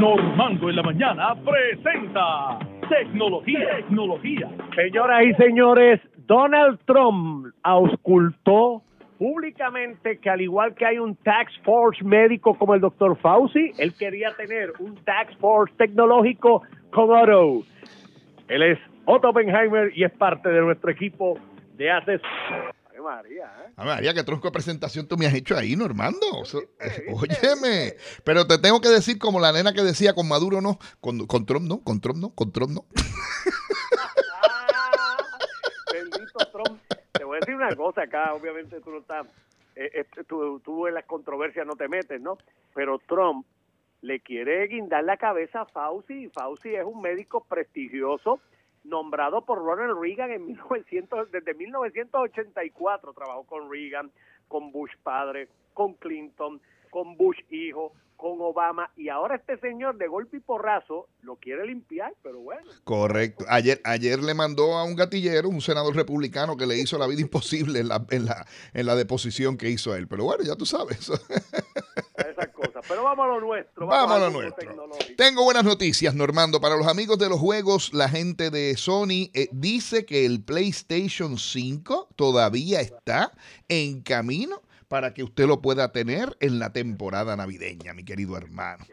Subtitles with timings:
[0.00, 4.50] Normando en la mañana presenta Tecnología, Tecnología.
[4.74, 8.82] Señoras y señores, Donald Trump auscultó
[9.18, 13.94] públicamente que al igual que hay un tax force médico como el doctor Fauci, él
[13.98, 17.64] quería tener un tax force tecnológico con Otto.
[18.48, 21.38] Él es Otto Benheimer y es parte de nuestro equipo
[21.78, 22.20] de hace
[23.16, 23.72] María, ¿eh?
[23.76, 26.26] A María, qué tronco de presentación tú me has hecho ahí, Normando.
[27.14, 27.94] óyeme.
[28.24, 31.46] Pero te tengo que decir como la nena que decía con Maduro no, con, con
[31.46, 32.84] Trump no, con Trump no, con Trump no.
[33.98, 35.16] Ah,
[35.92, 36.80] bendito Trump.
[37.12, 39.26] Te voy a decir una cosa acá, obviamente tú no estás,
[39.74, 42.36] eh, eh, tú, tú en las controversias no te metes, ¿no?
[42.74, 43.46] Pero Trump
[44.02, 48.40] le quiere guindar la cabeza a Fauci y Fauci es un médico prestigioso
[48.88, 54.10] nombrado por Ronald Reagan en 1900, desde 1984 trabajó con Reagan,
[54.48, 60.08] con Bush padre, con Clinton, con Bush hijo, con Obama y ahora este señor de
[60.08, 62.62] golpe y porrazo lo quiere limpiar, pero bueno.
[62.84, 63.44] Correcto.
[63.48, 67.20] Ayer, ayer le mandó a un gatillero, un senador republicano que le hizo la vida
[67.20, 70.08] imposible en la, en la, en la deposición que hizo él.
[70.08, 71.10] Pero bueno, ya tú sabes.
[72.88, 73.86] Pero vamos a lo nuestro.
[73.86, 74.88] Vamos, a lo nuestro.
[75.16, 76.60] Tengo buenas noticias, Normando.
[76.60, 81.38] Para los amigos de los juegos, la gente de Sony eh, dice que el PlayStation
[81.38, 83.32] 5 todavía está
[83.68, 88.84] en camino para que usted lo pueda tener en la temporada navideña, mi querido hermano.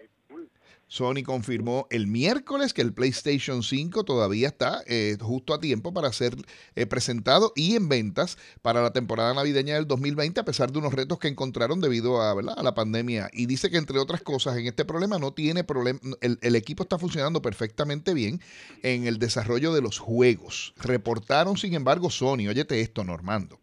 [0.94, 6.14] Sony confirmó el miércoles que el PlayStation 5 todavía está eh, justo a tiempo para
[6.14, 6.36] ser
[6.76, 10.94] eh, presentado y en ventas para la temporada navideña del 2020, a pesar de unos
[10.94, 13.32] retos que encontraron debido a, la pandemia.
[13.34, 16.00] Y dice que, entre otras cosas, en este problema no tiene problema.
[16.22, 18.40] El, el equipo está funcionando perfectamente bien
[18.84, 20.76] en el desarrollo de los juegos.
[20.78, 23.60] Reportaron, sin embargo, Sony, óyete esto, Normando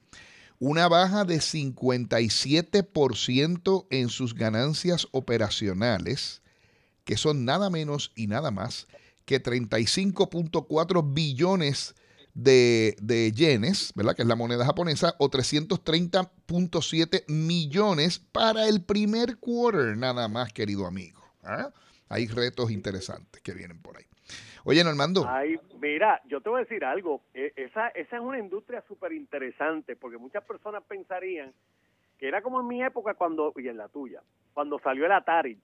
[0.58, 6.40] una baja de 57% en sus ganancias operacionales,
[7.04, 8.88] que son nada menos y nada más
[9.24, 11.94] que 35.4 billones
[12.34, 14.14] de, de, yenes, ¿verdad?
[14.16, 20.86] Que es la moneda japonesa, o 330.7 millones para el primer quarter, nada más, querido
[20.86, 21.20] amigo.
[21.42, 21.70] ¿Ah?
[22.08, 24.04] Hay retos interesantes que vienen por ahí.
[24.64, 25.26] Oye, Normando.
[25.28, 27.22] Ay, mira, yo te voy a decir algo.
[27.32, 31.52] E, esa, esa es una industria súper interesante porque muchas personas pensarían
[32.18, 34.22] que era como en mi época cuando, y en la tuya,
[34.52, 35.58] cuando salió el Atari,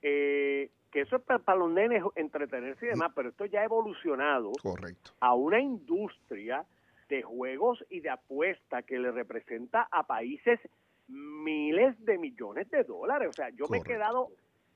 [0.00, 4.52] eh, que eso es para, los nenes entretenerse y demás, pero esto ya ha evolucionado
[4.62, 5.12] Correcto.
[5.20, 6.64] a una industria
[7.08, 10.60] de juegos y de apuesta que le representa a países
[11.08, 13.28] miles de millones de dólares.
[13.28, 14.28] O sea, yo me he quedado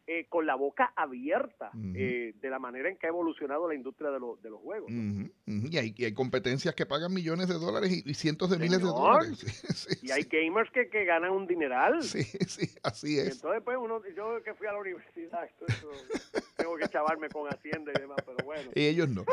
[0.06, 1.94] eh, con la boca abierta uh -huh.
[1.96, 4.90] eh, de la manera en que ha evolucionado la industria de, lo, de los juegos.
[4.90, 5.72] Uh -huh, uh -huh.
[5.72, 8.68] Y, hay, y, hay, competencias que pagan millones de dólares y, y cientos de Señor.
[8.68, 9.38] miles de dólares.
[9.74, 12.02] Sí, sí, y hay gamers que, que, ganan un dineral.
[12.02, 13.26] Sí, sí, así es.
[13.28, 15.88] Y entonces, pues, uno, yo que fui a la universidad, esto, esto,
[16.56, 18.70] tengo que chavarme con Hacienda y demás, pero bueno.
[18.74, 19.24] Y ellos no.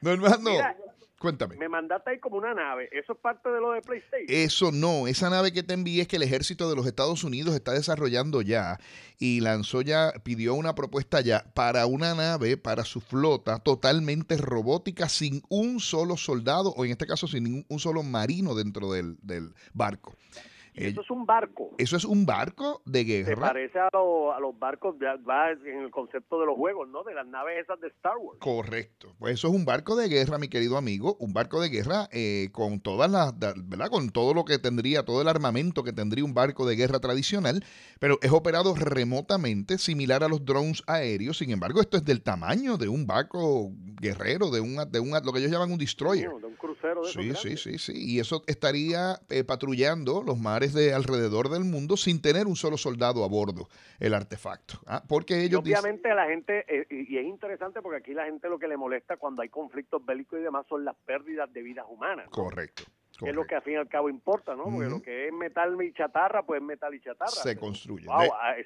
[0.00, 0.50] No, hermano.
[0.50, 0.76] Mira,
[1.24, 1.56] Cuéntame.
[1.56, 2.90] Me mandaste ahí como una nave.
[2.92, 4.26] ¿Eso es parte de lo de PlayStation?
[4.28, 5.08] Eso no.
[5.08, 8.42] Esa nave que te envié es que el ejército de los Estados Unidos está desarrollando
[8.42, 8.78] ya
[9.18, 15.08] y lanzó ya, pidió una propuesta ya para una nave, para su flota totalmente robótica,
[15.08, 19.54] sin un solo soldado, o en este caso sin un solo marino dentro del, del
[19.72, 20.14] barco.
[20.74, 21.70] Y eso es un barco.
[21.78, 23.34] Eso es un barco de guerra.
[23.34, 26.88] Se parece a, lo, a los barcos, de, va en el concepto de los juegos,
[26.88, 27.04] ¿no?
[27.04, 28.40] De las naves esas de Star Wars.
[28.40, 29.14] Correcto.
[29.18, 31.16] Pues eso es un barco de guerra, mi querido amigo.
[31.20, 33.88] Un barco de guerra eh, con todas las, ¿verdad?
[33.88, 37.64] Con todo lo que tendría, todo el armamento que tendría un barco de guerra tradicional,
[38.00, 41.38] pero es operado remotamente, similar a los drones aéreos.
[41.38, 43.70] Sin embargo, esto es del tamaño de un barco
[44.00, 46.28] guerrero, de un, de un lo que ellos llaman un destroyer.
[46.28, 46.56] Sí, de un
[46.92, 47.92] crucero de Sí, sí, sí, sí.
[47.96, 52.76] Y eso estaría eh, patrullando los mares de alrededor del mundo sin tener un solo
[52.76, 53.68] soldado a bordo
[54.00, 54.80] el artefacto.
[54.86, 55.02] ¿ah?
[55.08, 56.16] Porque ellos y obviamente dicen...
[56.16, 59.42] la gente, eh, y es interesante porque aquí la gente lo que le molesta cuando
[59.42, 62.26] hay conflictos bélicos y demás son las pérdidas de vidas humanas.
[62.26, 62.30] ¿no?
[62.30, 62.84] Correcto.
[63.18, 64.64] Que es lo que al fin y al cabo importa, ¿no?
[64.64, 64.90] Porque uh -huh.
[64.90, 67.30] lo que es metal y chatarra, pues es metal y chatarra.
[67.30, 68.06] Se construye.
[68.06, 68.56] Wow, de, ah,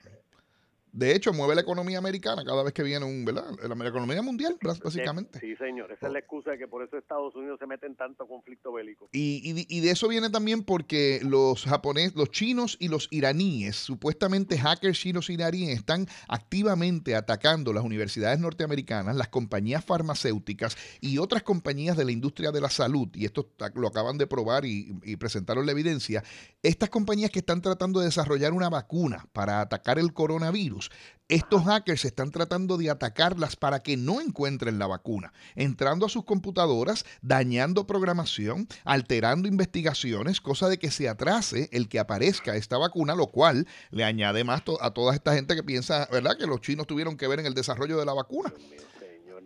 [0.99, 3.45] de, hecho, mueve la economía americana cada vez que viene un, ¿verdad?
[3.63, 5.41] La economía mundial, básicamente.
[5.41, 5.93] Sí, señor.
[5.93, 8.73] Esa es la excusa de que por eso Estados Unidos se mete en tanto conflicto
[8.73, 9.09] bélico.
[9.13, 13.77] Y, y, y de eso viene también porque los japoneses, los chinos y los iraníes,
[13.77, 21.19] supuestamente hackers chinos y iraníes, están activamente atacando las universidades norteamericanas, las compañías farmacéuticas y
[21.19, 23.09] otras compañías de la industria de la salud.
[23.15, 26.23] Y esto lo acaban de probar y, y presentaron la evidencia.
[26.63, 30.88] Estas compañías que están tratando de desarrollar una vacuna para atacar el coronavirus
[31.29, 36.25] estos hackers están tratando de atacarlas para que no encuentren la vacuna, entrando a sus
[36.25, 43.15] computadoras, dañando programación, alterando investigaciones, cosa de que se atrase el que aparezca esta vacuna,
[43.15, 46.87] lo cual le añade más a toda esta gente que piensa, ¿verdad?, que los chinos
[46.87, 48.53] tuvieron que ver en el desarrollo de la vacuna.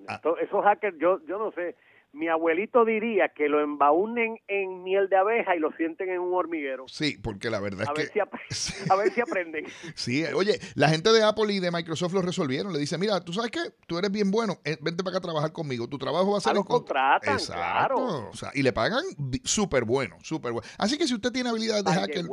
[0.08, 0.20] Ah.
[0.40, 1.74] Esos hackers, yo, yo no sé,
[2.12, 6.34] mi abuelito diría que lo embaunen en miel de abeja y lo sienten en un
[6.34, 6.86] hormiguero.
[6.86, 8.20] Sí, porque la verdad es que...
[8.90, 9.64] a ver si aprenden.
[9.94, 12.72] sí, oye, la gente de Apple y de Microsoft lo resolvieron.
[12.72, 15.28] Le dice, mira, tú sabes qué, tú eres bien bueno, eh, vente para acá a
[15.28, 15.88] trabajar conmigo.
[15.88, 16.50] Tu trabajo va a ser...
[16.50, 18.30] A lo contratan, claro.
[18.52, 19.02] y le pagan
[19.42, 20.68] súper bueno, súper bueno.
[20.78, 22.26] Así que si usted tiene habilidades de hacker...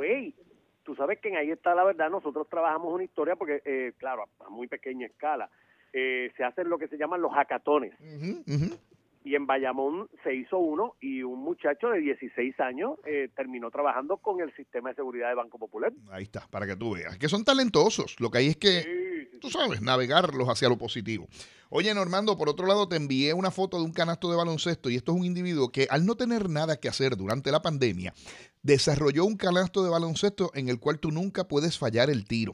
[0.84, 2.10] tú sabes que ahí está la verdad.
[2.10, 5.50] Nosotros trabajamos una historia porque, eh, claro, a, muy pequeña escala,
[5.94, 7.94] eh, se hacen lo que se llaman los hackatones
[9.24, 14.18] y en Bayamón se hizo uno y un muchacho de 16 años eh, terminó trabajando
[14.18, 15.92] con el sistema de seguridad de Banco Popular.
[16.12, 17.18] Ahí está, para que tú veas.
[17.18, 18.16] Que son talentosos.
[18.20, 21.28] Lo que hay es que, tú sabes, navegarlos hacia lo positivo.
[21.70, 24.96] Oye, Normando, por otro lado, te envié una foto de un canasto de baloncesto y
[24.96, 28.14] esto es un individuo que al no tener nada que hacer durante la pandemia,
[28.64, 32.54] desarrolló un canasto de baloncesto en el cual tú nunca puedes fallar el tiro.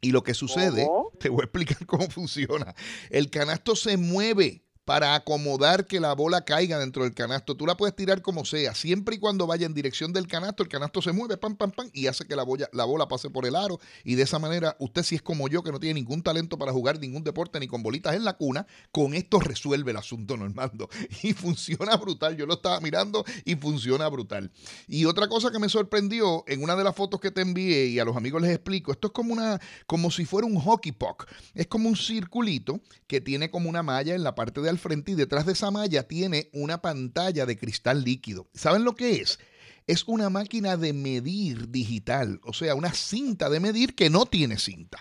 [0.00, 0.86] Y lo que sucede,
[1.18, 2.74] te voy a explicar cómo funciona.
[3.08, 7.56] El canasto se mueve para acomodar que la bola caiga dentro del canasto.
[7.56, 10.68] Tú la puedes tirar como sea, siempre y cuando vaya en dirección del canasto, el
[10.68, 13.46] canasto se mueve, pam, pam, pam, y hace que la, bola, la bola pase por
[13.46, 13.80] el aro.
[14.04, 16.72] Y de esa manera, usted si es como yo, que no tiene ningún talento para
[16.72, 20.88] jugar ningún deporte ni con bolitas en la cuna, con esto resuelve el asunto, Normando.
[21.22, 22.36] Y funciona brutal.
[22.36, 24.50] Yo lo estaba mirando y funciona brutal.
[24.86, 27.98] Y otra cosa que me sorprendió, en una de las fotos que te envié, y
[27.98, 31.26] a los amigos les explico, esto es como una, como si fuera un hockey puck.
[31.54, 35.14] Es como un circulito que tiene como una malla en la parte de frente y
[35.14, 38.48] detrás de esa malla tiene una pantalla de cristal líquido.
[38.54, 39.38] ¿Saben lo que es?
[39.86, 44.58] Es una máquina de medir digital, o sea, una cinta de medir que no tiene
[44.58, 44.98] cinta.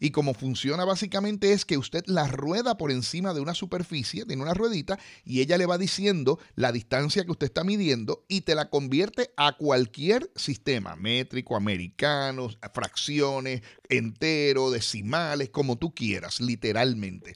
[0.00, 4.42] Y como funciona básicamente es que usted la rueda por encima de una superficie, tiene
[4.42, 8.54] una ruedita, y ella le va diciendo la distancia que usted está midiendo y te
[8.54, 17.34] la convierte a cualquier sistema, métrico, americano, fracciones, entero, decimales, como tú quieras, literalmente.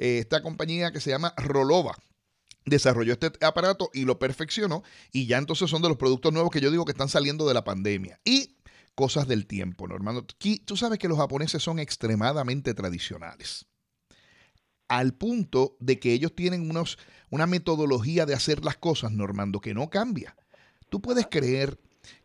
[0.00, 1.94] Eh, esta compañía que se llama Rolova
[2.64, 4.82] desarrolló este aparato y lo perfeccionó
[5.12, 7.52] y ya entonces son de los productos nuevos que yo digo que están saliendo de
[7.52, 8.18] la pandemia.
[8.24, 8.56] Y
[8.94, 10.26] cosas del tiempo, Normando.
[10.64, 13.66] Tú sabes que los japoneses son extremadamente tradicionales.
[14.88, 16.98] Al punto de que ellos tienen unos,
[17.28, 20.34] una metodología de hacer las cosas, Normando, que no cambia.
[20.88, 21.78] Tú puedes creer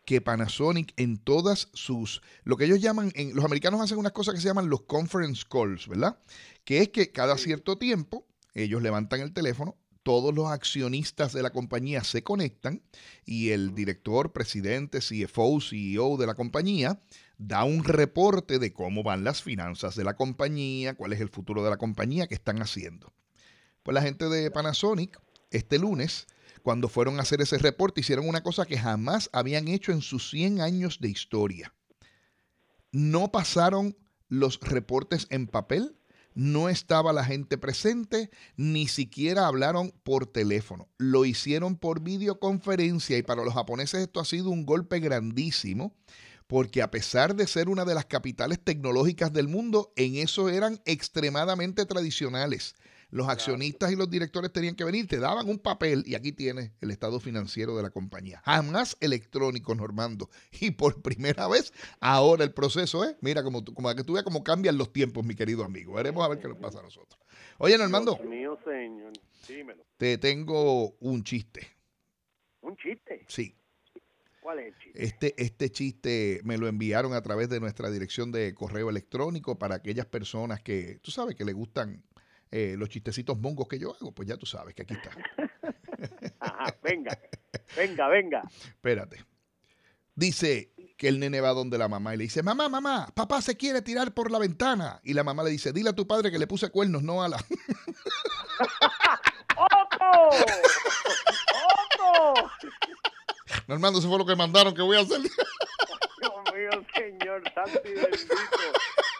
[0.06, 4.34] que Panasonic en todas sus, lo que ellos llaman, en, los americanos hacen unas cosas
[4.34, 6.18] que se llaman los conference calls, ¿verdad?
[6.66, 11.50] Que es que cada cierto tiempo ellos levantan el teléfono, todos los accionistas de la
[11.50, 12.82] compañía se conectan
[13.24, 17.00] y el director, presidente, CFO, CEO de la compañía
[17.38, 21.64] da un reporte de cómo van las finanzas de la compañía, cuál es el futuro
[21.64, 23.14] de la compañía, qué están haciendo.
[23.82, 25.18] Pues la gente de Panasonic
[25.50, 26.26] este lunes
[26.66, 30.30] cuando fueron a hacer ese reporte, hicieron una cosa que jamás habían hecho en sus
[30.30, 31.72] 100 años de historia.
[32.90, 33.96] No pasaron
[34.28, 35.96] los reportes en papel,
[36.36, 40.86] no estaba la gente presente, ni siquiera hablaron por teléfono.
[40.98, 45.94] Lo hicieron por videoconferencia y para los japoneses esto ha sido un golpe grandísimo
[46.46, 50.80] porque a pesar de ser una de las capitales tecnológicas del mundo, en eso eran
[50.84, 52.74] extremadamente tradicionales.
[53.10, 56.72] Los accionistas y los directores tenían que venir, te daban un papel y aquí tienes
[56.80, 58.42] el estado financiero de la compañía.
[58.44, 60.28] Jamás electrónico, Normando.
[60.60, 64.42] Y por primera vez, ahora el proceso es, mira, como, como que tú veas cómo
[64.42, 65.94] cambian los tiempos, mi querido amigo.
[65.94, 67.20] Veremos a ver qué nos pasa a nosotros.
[67.58, 68.14] Oye, Normando.
[68.14, 69.12] Dios mío, señor.
[69.46, 69.84] Dímelo.
[69.96, 71.76] Te tengo un chiste.
[72.60, 73.24] ¿Un chiste?
[73.28, 73.56] Sí.
[74.40, 75.04] ¿Cuál es el chiste?
[75.04, 79.76] Este, este chiste me lo enviaron a través de nuestra dirección de correo electrónico para
[79.76, 82.04] aquellas personas que, tú sabes, que le gustan
[82.50, 85.10] eh, los chistecitos mongos que yo hago, pues ya tú sabes que aquí está.
[86.82, 87.18] venga,
[87.76, 88.42] venga, venga.
[88.66, 89.24] Espérate.
[90.14, 93.56] Dice que el nene va donde la mamá y le dice, mamá, mamá, papá se
[93.56, 95.00] quiere tirar por la ventana.
[95.02, 97.28] Y la mamá le dice, dile a tu padre que le puse cuernos, no a
[97.28, 97.36] la...
[99.56, 100.30] ¡Otto!
[101.92, 102.50] ¡Otto!
[103.66, 105.20] Normando, eso fue lo que mandaron que voy a hacer.
[105.20, 105.30] Dios
[106.54, 108.34] mío, señor, santo y bendito.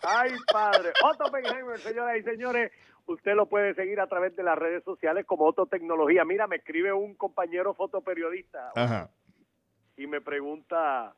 [0.02, 0.92] Ay, padre.
[1.02, 2.70] Otto Penheimer, señoras y señores,
[3.06, 6.24] usted lo puede seguir a través de las redes sociales como Otto Tecnología.
[6.24, 8.72] Mira, me escribe un compañero fotoperiodista
[9.96, 11.14] y me pregunta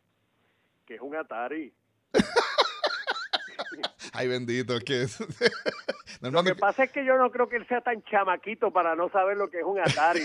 [0.86, 1.72] qué es un Atari.
[4.12, 5.18] Ay, bendito, ¿qué es?
[6.20, 9.08] lo que pasa es que yo no creo que él sea tan chamaquito para no
[9.10, 10.22] saber lo que es un Atari.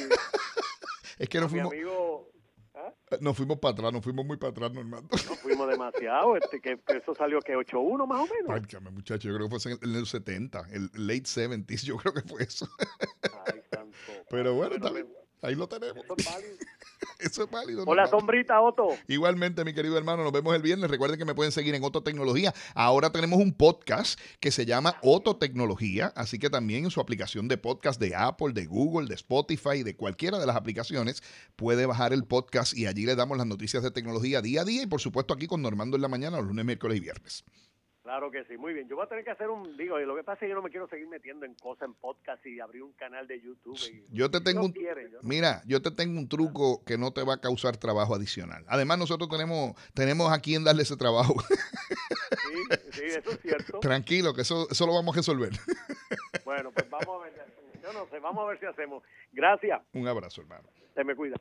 [1.18, 1.72] es que no fuimos...
[1.72, 2.33] Mi amigo.
[3.22, 5.10] Nos fuimos para atrás, nos fuimos muy para atrás, Normando.
[5.12, 8.48] Nos fuimos demasiado, este, que, eso salió que 8-1 más o menos.
[8.48, 12.22] Párcame, muchacho, yo creo que fue en el, 70, el late 70s, yo creo que
[12.22, 12.68] fue eso.
[13.46, 13.98] Ay, santo.
[14.30, 14.76] Pero bueno,
[15.42, 16.04] ahí lo tenemos.
[16.04, 16.58] Eso es válido.
[17.32, 17.84] Eso es válido.
[17.88, 18.90] Hola, sombrita, Otto.
[19.08, 20.90] Igualmente, mi querido hermano, nos vemos el viernes.
[20.90, 22.54] Recuerden que me pueden seguir en Otto Tecnología.
[22.76, 27.48] Ahora tenemos un podcast que se llama Otto Tecnología, así que también en su aplicación
[27.48, 31.24] de podcast de Apple, de Google, de Spotify, de cualquiera de las aplicaciones,
[31.56, 34.84] puede bajar el podcast y allí le damos las noticias de tecnología día a día
[34.84, 37.46] y por supuesto aquí con Normando en la mañana, los lunes, miércoles y viernes.
[38.04, 38.90] Claro que sí, muy bien.
[38.90, 40.62] Yo voy a tener que hacer un, digo, lo que pasa es que yo no
[40.62, 43.80] me quiero seguir metiendo en cosas en podcast y abrir un canal de YouTube.
[44.12, 44.74] yo te tengo un,
[45.22, 48.66] mira, yo te tengo un truco que no te va a causar trabajo adicional.
[48.68, 51.36] Además nosotros tenemos, tenemos a quien darle ese trabajo.
[52.44, 53.80] Sí, sí, eso es cierto.
[53.80, 55.52] Tranquilo, que eso, eso lo vamos a resolver.
[56.46, 57.34] Bueno, pues vamos a ver,
[57.82, 59.04] yo no sé, vamos a ver si hacemos.
[59.32, 59.82] Gracias.
[59.94, 60.70] Un abrazo, hermano.
[60.94, 61.36] Se me cuida.